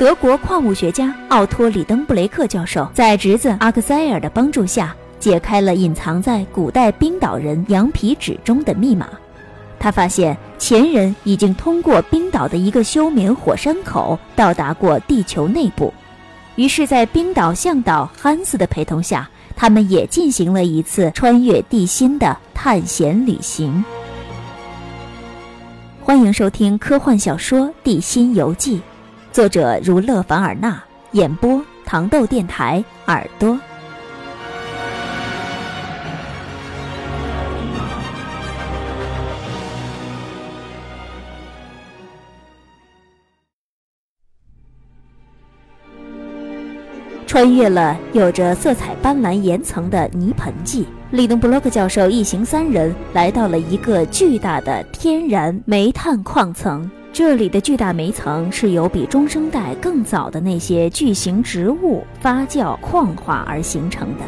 [0.00, 9.06] 德国矿物学家奥托·里登布雷克教授在侄子阿克塞尔的帮助下，解开了隐藏在古代冰岛人羊皮纸中的密码。
[9.78, 15.92] 他发现前人已经通过冰岛的一个休眠火山口到达过地球内部。
[16.56, 23.84] 于是，在冰岛向导汉斯的陪同下，他们也进行了一次穿越地心的探险旅行。
[26.02, 28.78] 欢迎收听科幻小说《地心游记》。
[29.32, 33.56] 作者如勒凡尔纳，演播糖豆电台耳朵。
[47.24, 56.90] 穿越了有着色彩斑斓岩层的泥盆纪，利登布洛克教授一行三人来到了一个巨大的天然煤炭矿层。
[57.12, 64.24] 这里的巨大煤层是由比中生代更早的那些巨型植物发酵矿化而形成的。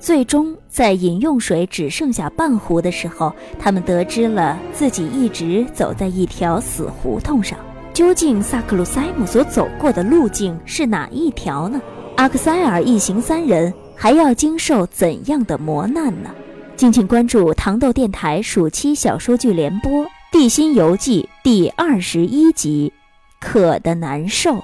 [0.00, 7.58] 最终，在饮用水只剩下半壶的时候，他们得知了自己一直走在一条死胡同上。
[7.92, 11.80] 究竟萨克鲁塞姆所走过的路径是哪一条呢？
[12.16, 16.30] 阿克塞尔一行三人还要经受怎样的磨难呢？
[16.76, 20.04] 敬请关注糖豆电台暑期小说剧联播。
[20.38, 22.92] 《地心游记》第二十一集，
[23.40, 24.62] 渴的难受。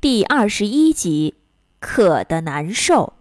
[0.00, 1.34] 第二十一集，
[1.80, 3.12] 渴的难受。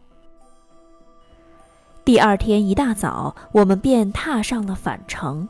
[2.06, 5.50] 第二天一大早，我们便踏上了返程，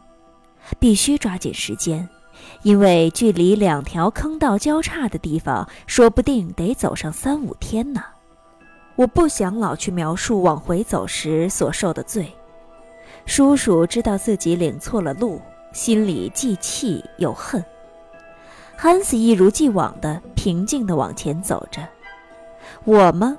[0.79, 2.07] 必须抓紧时间，
[2.63, 8.01] 因为距离两条坑道交叉的地方，说不定得走上三五天呢。
[9.01, 12.31] 我不想老去描述往回走时所受的罪。
[13.25, 15.41] 叔叔知道自己领错了路，
[15.73, 17.65] 心里既气又恨。
[18.77, 21.81] 汉斯一如既往的平静地往前走着。
[22.83, 23.35] 我吗？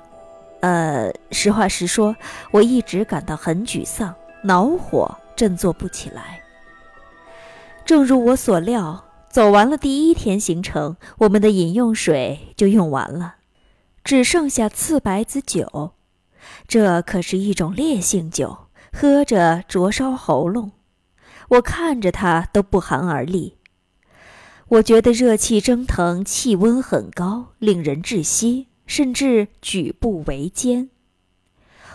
[0.59, 2.13] 呃，实话实说，
[2.51, 6.41] 我一直感到很沮丧，恼火，振作不起来。
[7.85, 13.35] 正如我所料，走完了第一天行程，我们的饮用水就用完了。
[14.03, 15.93] 只剩下刺白子酒，
[16.67, 20.73] 这可是一种烈性酒，喝着灼烧喉咙。
[21.49, 23.57] 我看着它都不寒而栗。
[24.69, 30.89] 我觉得热气蒸腾，气温很高，令人窒息，甚至举步维艰。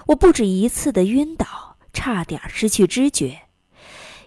[0.06, 3.42] 我不止一次的晕倒，差点失去知觉。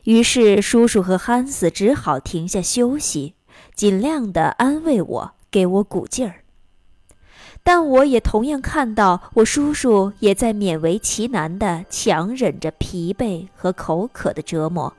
[0.04, 3.36] 于是叔叔和汉斯只好停下休息，
[3.74, 6.41] 尽量的安慰我，给我鼓劲儿。
[7.64, 14.92] 但我也同样看到，我叔叔也在勉为其难地强忍着疲惫和口渴的折磨。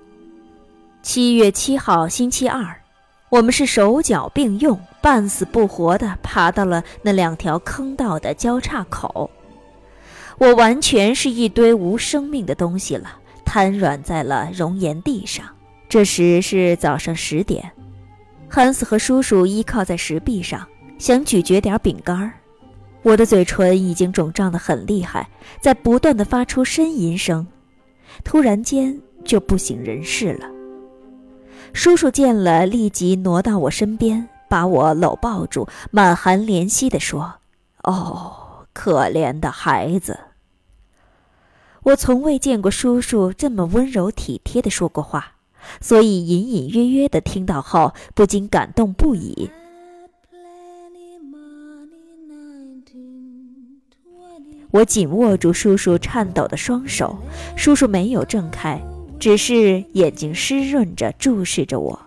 [1.03, 2.81] 七月七号，星期二，
[3.29, 9.29] 我们是手脚并用，半死不活地爬到了那两条坑道的交叉口。
[10.39, 15.45] 我完全是一堆无生命的东西了，瘫软在了熔岩地上。
[15.89, 17.71] 这时是早上十点，
[18.49, 20.67] 汉斯和叔叔依靠在石壁上，
[20.99, 22.33] 想咀嚼点饼干儿。
[23.03, 25.29] 我的嘴唇已经肿胀得很厉害，
[25.61, 27.47] 在不断的发出呻吟声，
[28.23, 30.49] 突然间就不省人事了。
[31.73, 37.35] 叔叔见了，立即挪到我身边，把我搂抱住，满含怜惜地说
[37.83, 40.19] ：“哦，可怜的孩子。”
[41.85, 45.33] 我从未见过叔叔这么温柔体贴地说过话，
[45.81, 49.51] 所以隐隐约约地听到后，不禁感动不已。
[54.73, 57.17] 我紧握住叔叔颤抖的双手，
[57.57, 58.83] 叔叔没有睁开，
[59.21, 62.07] 只是眼睛湿润着注视着我。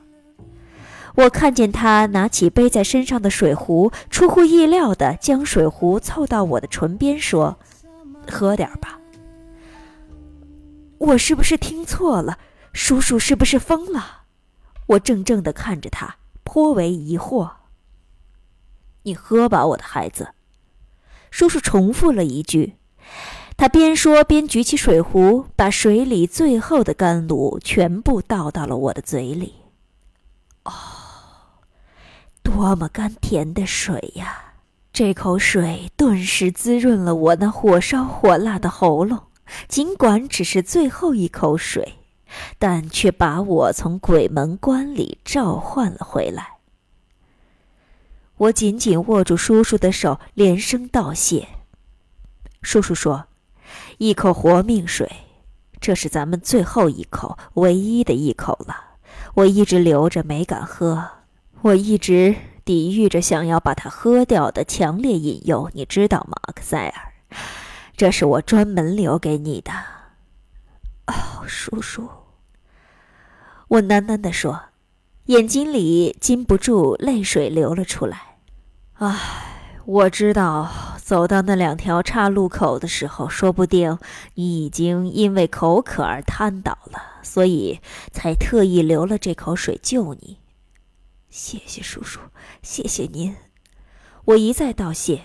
[1.15, 7.57] 我看见他拿起背在身上的水壶，出乎意料地将水壶凑到我的唇边，说
[8.29, 8.99] ：“喝点吧。”
[10.97, 12.39] 我是不是听错了？
[12.73, 14.23] 叔叔是不是疯了？
[14.87, 17.49] 我怔怔地看着他，颇为疑惑。
[19.03, 20.29] 你喝吧，我的孩子。
[21.35, 22.75] 叔叔重复了一句，
[23.57, 29.55] 他边说边举起水壶，把水里最后的甘露全部倒到了我的嘴里。
[30.63, 30.71] 哦，
[32.41, 34.53] 多么甘甜的水呀！
[34.93, 39.21] 这口水顿时滋润了我那火烧火辣的喉咙。
[39.67, 41.95] 尽管只是最后一口水，
[42.57, 46.54] 但却把我从鬼门关里召唤了回来。
[48.37, 51.47] 我紧紧握住叔叔的手，连声道谢。
[52.61, 53.27] 叔叔说
[53.97, 55.09] ：“一口活命水，
[55.79, 58.75] 这是咱们最后一口、唯一的一口了。
[59.35, 61.11] 我一直留着没敢喝，
[61.61, 62.35] 我一直
[62.65, 67.13] 抵御着想要把它喝掉的强烈引诱，你知道吗，克塞尔？
[67.95, 69.71] 这是我专门留给你的。
[71.07, 72.09] 哦，叔叔，
[73.69, 74.61] 我喃喃地说，
[75.25, 78.37] 眼睛里禁不住泪水流了出来。
[78.93, 83.97] 唉，我知道，走到那两条岔路口的时候，说不定
[84.35, 87.01] 你已经因为口渴而瘫倒了。
[87.23, 87.79] 所以
[88.11, 90.37] 才特意留了这口水救你，
[91.31, 92.19] 谢谢叔叔，
[92.61, 93.35] 谢谢您。
[94.25, 95.23] 我一再道谢，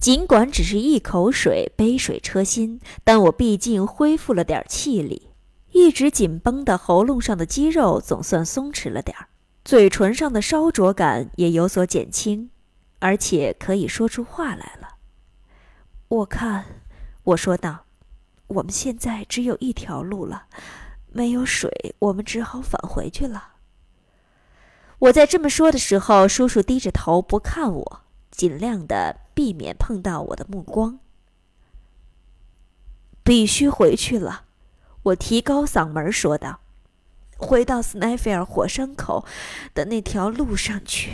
[0.00, 5.28] 尽管只是一口水，杯水车薪，但我毕竟恢复了点气力，
[5.72, 9.28] 一直紧绷的喉咙上的肌肉总算松弛了点儿，
[9.64, 12.50] 嘴唇上的烧灼感也有所减轻，
[12.98, 14.96] 而且可以说出话来了。
[16.08, 16.64] 我看，
[17.24, 17.86] 我说道，
[18.48, 20.44] 我们现在只有一条路了。
[21.14, 23.48] 没有水，我们只好返回去了。
[24.98, 31.00] 我在这么说的时候，叔叔低着头不看我，尽量的避免碰到我的目光。
[33.22, 34.44] 必须回去了，
[35.04, 36.60] 我提高嗓门说道
[37.36, 39.26] ：“回到斯奈菲尔火山口
[39.74, 41.10] 的那条路上去。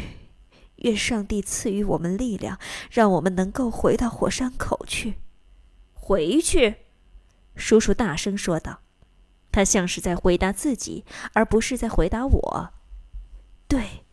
[0.77, 2.59] 愿上帝赐予我们力量，
[2.91, 5.15] 让我们能够回到火山口去。”
[5.95, 6.77] 回去，
[7.57, 8.81] 叔叔大声说道。
[9.51, 12.71] 他像是在回答自己，而不是在回答我。
[13.67, 14.05] 对，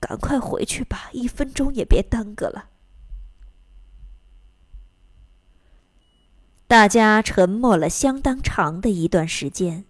[0.00, 2.70] 赶快回去吧，一分钟也别耽搁了。
[6.68, 9.86] 大家沉默了相当长的一段时间。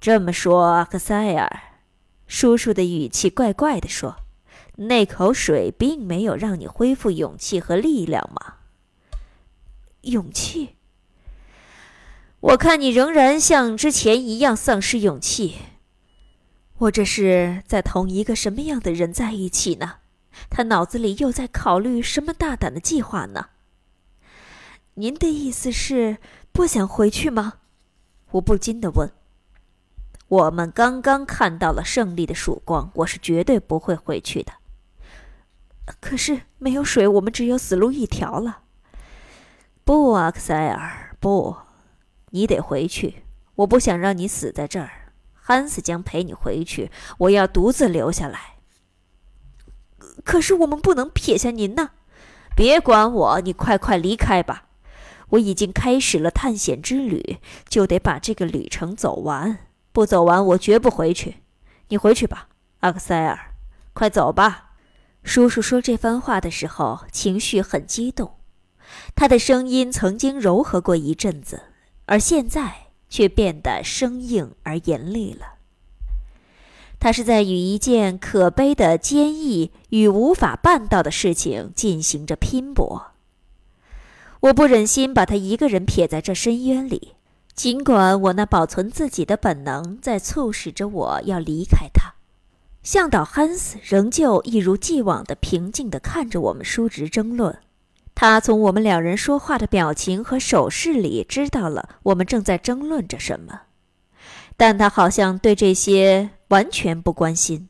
[0.00, 1.60] 这么说，阿克塞尔，
[2.26, 4.16] 叔叔的语气怪怪的说
[4.88, 8.54] ：“那口水并没有让你恢复勇气和力量吗？”
[10.00, 10.76] 勇气。
[12.40, 15.56] 我看你仍然像之前一样丧失勇气。
[16.78, 19.96] 我这是在同一个什么样的人在一起呢？
[20.48, 23.48] 他脑子里又在考虑什么大胆的计划呢？
[24.98, 26.16] 您的意思是
[26.52, 27.54] 不想回去吗？
[28.30, 29.12] 我不禁地问。
[30.26, 34.54] 我们刚刚看到了胜利的曙光，我是绝对不会回去的。
[36.00, 38.60] 可是没有水，我们只有死路一条了。
[39.84, 41.54] 不，阿克塞尔，不。
[42.30, 43.22] 你得回去，
[43.56, 45.12] 我不想让你死在这儿。
[45.34, 48.56] 汉斯将陪你回去，我要独自留下来。
[50.24, 51.90] 可是我们不能撇下您呢！
[52.56, 54.65] 别管我，你快快离开吧。
[55.30, 57.38] 我已经开始了探险之旅，
[57.68, 59.58] 就得把这个旅程走完。
[59.92, 61.36] 不走完，我绝不回去。
[61.88, 62.48] 你回去吧，
[62.80, 63.54] 阿克塞尔，
[63.92, 64.72] 快走吧。
[65.22, 68.36] 叔叔说这番话的时候，情绪很激动，
[69.14, 71.62] 他的声音曾经柔和过一阵子。
[72.08, 75.54] 而现在却变得生硬而严厉了。
[77.00, 83.15] 他是在与一件可悲的坚毅与无法办到的事情进行着拼搏。
[84.40, 87.14] 我不忍心把他一个人撇在这深渊里，
[87.54, 92.14] 尽管我那保存自己的本能在促使着我要离开他。
[92.82, 97.58] 向导汉斯仍旧一如既往地平静地看着我们叔侄争论。
[98.14, 103.62] 他从我们两人说话的表情和手势里知道了我们正在争论着什么，
[104.56, 107.68] 但他好像对这些完全不关心，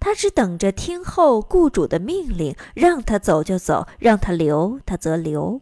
[0.00, 5.60] 他只等着听候雇主的命令，让他走就走，让他留他则留。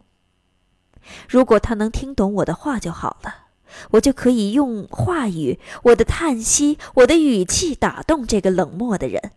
[1.29, 3.47] 如果他能听懂我的话就好了，
[3.93, 9.33] 我就可以用话语、我的叹息、我的语气打动这个冷漠的人。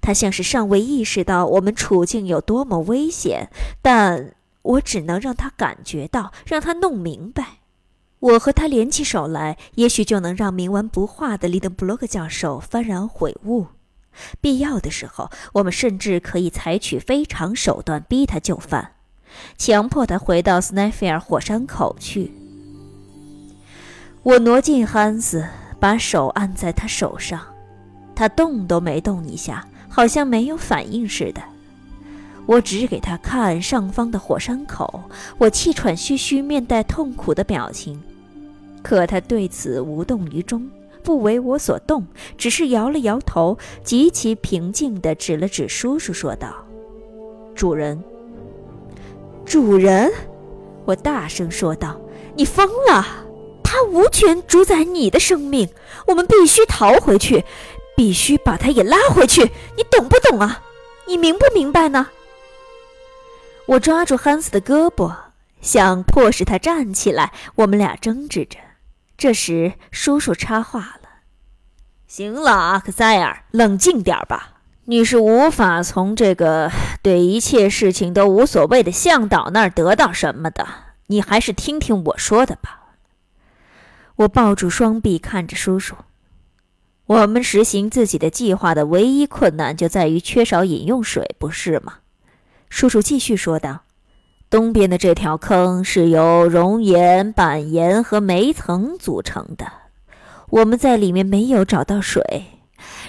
[0.00, 3.50] 他像是尚未意识到我们处境有多么危险，
[3.82, 7.58] 但我只能让他感觉到，让他弄明白。
[8.20, 13.66] 我和他联起手来，也许就能让冥顽不化的利登布洛克教授幡然悔悟。
[14.40, 18.92] 必要的时候，我们甚至可以采取非常手段逼他就范，
[19.56, 22.32] 强迫他回到斯奈菲尔火山口去。
[24.22, 25.44] 我挪近汉斯，
[25.78, 27.40] 把手按在他手上，
[28.14, 29.66] 他动都没动一下。
[29.86, 31.40] 好像没有反应似的，
[32.46, 35.04] 我指给他看上方的火山口，
[35.38, 38.02] 我气喘吁吁、面带痛苦的表情，
[38.82, 40.68] 可他对此无动于衷，
[41.04, 42.04] 不为我所动，
[42.36, 46.52] 只是摇了摇头，极其平静地指了指叔叔，说道
[47.54, 48.02] ：“主人，
[49.44, 50.12] 主人！”
[50.86, 52.00] 我大声说道
[52.36, 53.24] ：“你疯了！
[53.62, 55.68] 他无权主宰你的生命，
[56.06, 57.44] 我们必须逃回去。”
[57.96, 60.64] 必须把他也拉回去，你懂不懂啊？
[61.06, 62.08] 你明不明白呢？
[63.66, 65.14] 我抓住汉斯的胳膊，
[65.60, 67.32] 想迫使他站起来。
[67.54, 68.58] 我们俩争执着。
[69.16, 71.08] 这时，叔叔插话了
[72.08, 74.53] ：“行了，阿克塞尔，冷静点吧。
[74.86, 76.70] 你是无法从这个
[77.02, 80.66] 对一切事情都无所谓的向导那儿得到什么的。
[81.06, 82.80] 你还是听听我说的吧。
[84.16, 85.96] 我抱住双臂，看着叔叔。
[87.06, 91.94] 我们实行自己的计划的唯一困难就在于缺少饮用水，不是吗？
[92.70, 93.82] 叔叔继续说道
[94.48, 99.66] ：“东边的这条坑是由熔岩、板岩和煤层组成的，
[100.48, 102.44] 我们在里面没有找到水。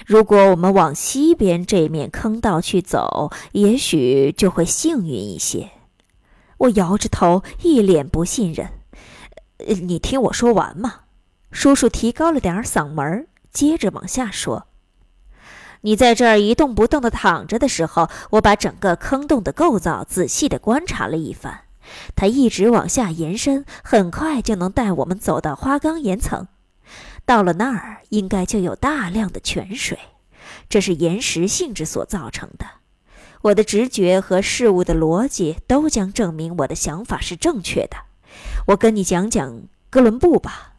[0.06, 5.70] 如果我们往西边这面坑道去走，也许就会幸运一些。”
[6.58, 8.70] 我摇着头，一脸不信任。
[9.86, 11.00] “你听我说完嘛。”
[11.52, 13.26] 叔叔提高了点嗓门。
[13.52, 14.66] 接着往下说，
[15.80, 21.60] 你在这儿一动不动地躺着的时候，我把整个坑洞的构造仔细地观察了一番。
[22.14, 26.48] 它一直往下延伸，很快就能带我们走到花岗岩层。
[27.26, 29.98] 到了那儿，应该就有大量的泉水。
[30.68, 32.64] 这是岩石性质所造成的。
[33.42, 37.96] 我的直觉和事物的逻辑都将证明我的想法是正确的。
[38.68, 40.74] 我跟你讲讲哥伦布吧。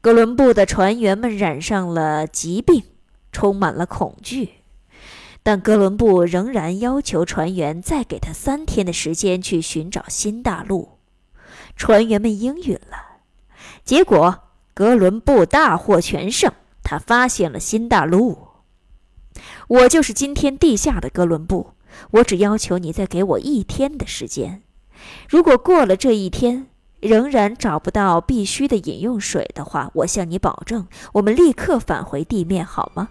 [0.00, 2.82] 哥伦布的船员们染上了疾病，
[3.32, 4.54] 充满了恐惧，
[5.42, 10.98] 但哥伦布仍然要求船员再给他三天的时间去寻找新大陆。
[11.76, 13.20] 船员们应允了，
[13.84, 14.45] 结果
[14.76, 16.52] 哥伦布大获全胜，
[16.82, 18.36] 他发现了新大陆。
[19.68, 21.70] 我就是今天地下的哥伦布，
[22.10, 24.60] 我只要求你再给我一天的时间。
[25.30, 26.66] 如果过了这一天，
[27.00, 33.08] 仍然找不到必须的饮用水的话，我向你保证，我们立刻返回地面，好吗？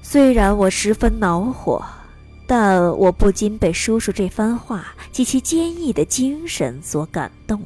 [0.00, 1.84] 虽然我十分恼火，
[2.46, 7.60] 但我不禁被叔叔这番话及其坚毅的精神所感动。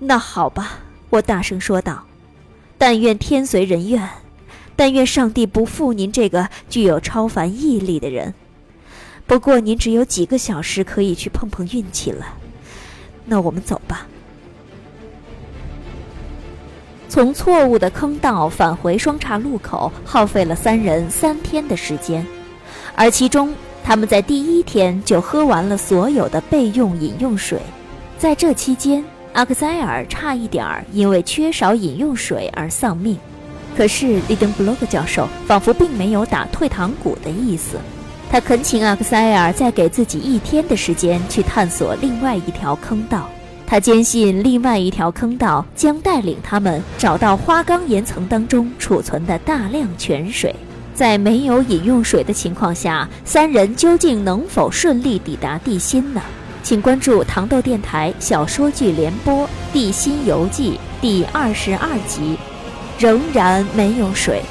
[0.00, 0.80] 那好吧，
[1.10, 2.04] 我大声说道
[2.78, 4.08] ：“但愿天随人愿，
[4.74, 8.34] 但愿上帝不负您这个具有超凡毅力的人。”
[9.26, 12.26] 不过您只有几个小时可以去碰碰运气了，
[13.26, 14.06] 那我们走吧。
[17.08, 22.26] 从错误的坑道返回双岔路口，耗费了三人三天的时间，
[22.96, 23.54] 而其中
[23.84, 27.60] 他们在第一天就喝完了所有的备用饮用水。
[28.18, 33.16] 在这期间，阿克塞尔差一点儿因为缺少饮用水而丧命，
[33.76, 37.76] 可是利登布洛克教授仿佛并没有打退堂鼓的意思。
[38.28, 43.28] 他恳请阿克塞尔再给自己一天的时间去探索另外一条坑道。
[43.66, 50.52] 他坚信另外一条坑道将带领他们找到花岗岩层当中储存的大量泉水。
[50.92, 56.20] 在没有饮用水的情况下，三人究竟能否顺利抵达地心呢？
[56.62, 62.38] 请关注糖豆电台小说剧联播《地心游记》第二十二集，
[62.98, 64.42] 仍然没有水。